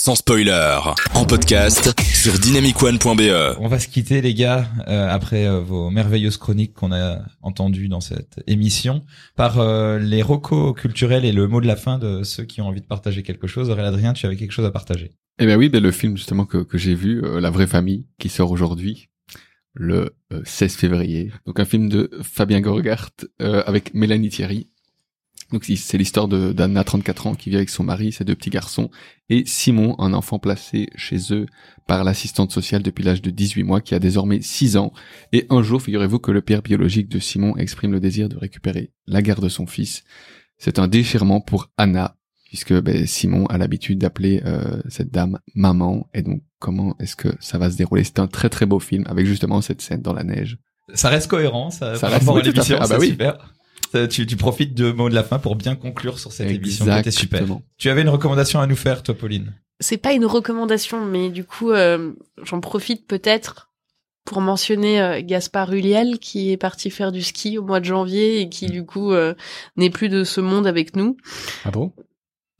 [0.00, 0.78] sans spoiler,
[1.14, 3.58] en podcast sur dynamicone.be.
[3.60, 7.88] On va se quitter les gars euh, après euh, vos merveilleuses chroniques qu'on a entendues
[7.88, 9.04] dans cette émission
[9.36, 12.68] par euh, les recos culturels et le mot de la fin de ceux qui ont
[12.68, 13.68] envie de partager quelque chose.
[13.68, 15.10] Aurélien Adrien, tu avais quelque chose à partager?
[15.38, 18.30] Eh ben oui, ben le film justement que, que j'ai vu, La vraie famille, qui
[18.30, 19.10] sort aujourd'hui
[19.74, 21.30] le 16 février.
[21.44, 24.70] Donc un film de Fabien Gorgart avec Mélanie Thierry
[25.52, 28.90] donc c'est l'histoire d'Anna, 34 ans, qui vit avec son mari, ses deux petits garçons,
[29.28, 31.46] et Simon, un enfant placé chez eux
[31.86, 34.92] par l'assistante sociale depuis l'âge de 18 mois, qui a désormais 6 ans.
[35.32, 38.92] Et un jour, figurez-vous que le père biologique de Simon exprime le désir de récupérer
[39.06, 40.04] la garde de son fils.
[40.58, 46.08] C'est un déchirement pour Anna, puisque ben, Simon a l'habitude d'appeler euh, cette dame maman.
[46.14, 48.04] Et donc, comment est-ce que ça va se dérouler?
[48.04, 50.58] C'est un très très beau film, avec justement cette scène dans la neige.
[50.94, 53.08] Ça reste cohérent, ça, ça reste ah bah oui.
[53.10, 53.54] super.
[53.94, 56.84] Euh, tu, tu profites de mots de la fin pour bien conclure sur cette émission
[56.84, 57.42] C'était super.
[57.76, 59.52] Tu avais une recommandation à nous faire, toi, Pauline?
[59.80, 63.70] C'est pas une recommandation, mais du coup, euh, j'en profite peut-être
[64.24, 68.40] pour mentionner euh, Gaspard Huliel qui est parti faire du ski au mois de janvier
[68.40, 68.70] et qui mm.
[68.70, 69.12] du coup
[69.76, 71.16] n'est plus de ce monde avec nous.
[71.64, 71.92] Ah bon?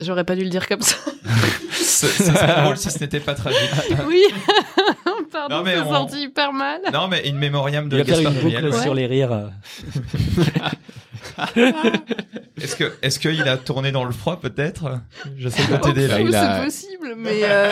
[0.01, 0.97] J'aurais pas dû le dire comme ça.
[1.73, 3.61] Ce serait drôle si ce n'était pas tragique.
[4.06, 4.23] Oui.
[5.33, 5.92] Pardon, c'est on...
[5.92, 6.81] senti hyper mal.
[6.92, 8.75] Non, mais une mémoriam de Gaspard Huliel.
[8.75, 9.51] sur les rires.
[12.60, 15.00] est-ce que est-ce qu'il a tourné dans le froid peut-être?
[15.36, 16.58] J'essaie de t'aider là.
[16.58, 17.70] C'est possible, mais, euh,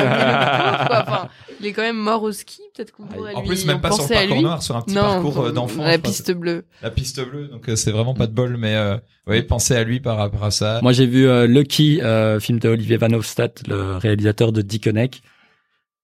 [0.90, 1.28] enfin,
[1.60, 2.60] il est quand même mort au ski.
[2.74, 5.40] Peut-être qu'on pourrait En plus, même pas sur le parcours noir, sur un petit parcours
[5.40, 5.84] euh, d'enfant.
[5.84, 6.64] La piste bleue.
[6.82, 7.48] La piste bleue.
[7.48, 8.96] Donc euh, c'est vraiment pas de bol, mais euh,
[9.26, 10.80] oui, pensez à lui par rapport à ça.
[10.82, 12.00] Moi, j'ai vu Lucky,
[12.40, 15.22] film de Olivier Van Hofstadt, le réalisateur de Dickeneck.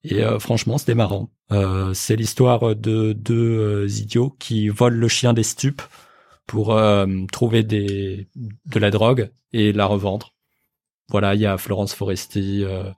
[0.04, 1.30] Et franchement, c'était marrant.
[1.94, 5.82] c'est l'histoire de deux idiots qui volent le chien des stupes
[6.46, 10.34] pour euh, trouver des de la drogue et la revendre.
[11.08, 12.90] Voilà, il y a Florence Foresti, euh,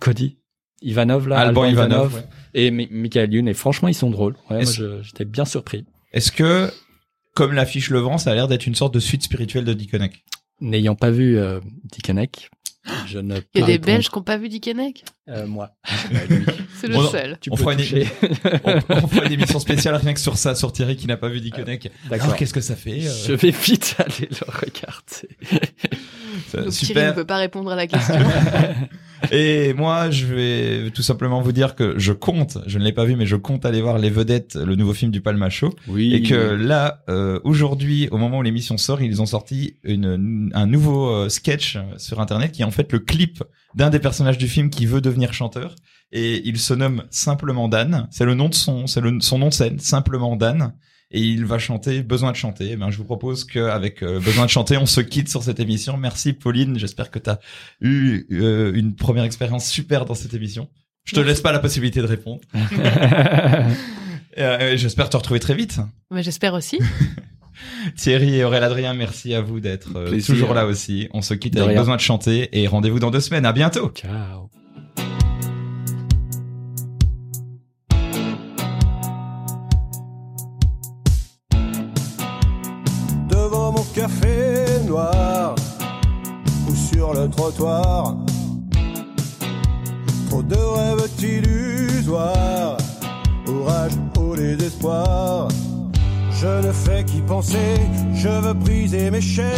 [0.00, 0.38] Cody
[0.82, 4.36] Ivanov là, Alban, Ivanov, et Michael Youn et franchement ils sont drôles.
[4.50, 4.64] Ouais,
[5.02, 5.86] j'étais bien surpris.
[6.12, 6.70] Est-ce que
[7.34, 10.24] comme l'affiche le vent, ça a l'air d'être une sorte de suite spirituelle de Dickeneck
[10.60, 11.60] N'ayant pas vu euh,
[13.14, 15.70] je ne Il y a des Belges qui n'ont pas vu Dickeneck euh, Moi.
[16.80, 17.38] C'est le seul.
[17.48, 17.80] on, fera une...
[18.90, 21.40] on, fera une émission spéciale rien que sur ça, sur Thierry qui n'a pas vu
[21.40, 21.90] Dickeneck.
[22.10, 22.34] D'accord.
[22.34, 25.62] Qu'est-ce que ça fait euh Je vais vite aller le regarder.
[26.52, 28.16] Donc, Thierry ne peut pas répondre à la question.
[29.32, 33.04] Et moi, je vais tout simplement vous dire que je compte, je ne l'ai pas
[33.04, 35.74] vu, mais je compte aller voir Les Vedettes, le nouveau film du Palma Show.
[35.88, 36.14] Oui.
[36.14, 40.66] Et que là, euh, aujourd'hui, au moment où l'émission sort, ils ont sorti une, un
[40.66, 43.42] nouveau euh, sketch sur Internet qui est en fait le clip
[43.74, 45.74] d'un des personnages du film qui veut devenir chanteur.
[46.12, 48.06] Et il se nomme simplement Dan.
[48.10, 50.72] C'est le nom de son, c'est son nom de scène, simplement Dan
[51.14, 52.70] et il va chanter Besoin de chanter.
[52.72, 55.60] Eh ben, je vous propose qu'avec euh, Besoin de chanter, on se quitte sur cette
[55.60, 55.96] émission.
[55.96, 57.38] Merci Pauline, j'espère que tu as
[57.80, 60.68] eu euh, une première expérience super dans cette émission.
[61.04, 62.40] Je te laisse pas la possibilité de répondre.
[64.38, 65.78] euh, j'espère te retrouver très vite.
[66.10, 66.78] Mais j'espère aussi.
[67.96, 71.08] Thierry et Aurélien Adrien, merci à vous d'être euh, toujours là aussi.
[71.12, 73.46] On se quitte avec Besoin de chanter et rendez-vous dans deux semaines.
[73.46, 73.92] À bientôt.
[73.94, 74.50] Ciao.
[87.28, 88.16] Trottoir.
[90.28, 92.76] Trop de rêves illusoires,
[93.46, 95.48] orage au désespoir.
[96.32, 97.76] Je ne fais qu'y penser,
[98.14, 99.54] je veux briser mes chaînes.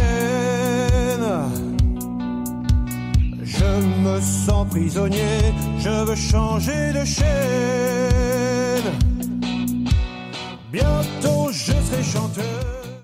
[3.43, 3.71] Je
[4.05, 8.91] me sens prisonnier, je veux changer de chaîne.
[10.73, 12.76] Bientôt je serai chanteur.